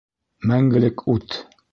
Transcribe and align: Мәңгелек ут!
Мәңгелек 0.51 1.03
ут! 1.17 1.37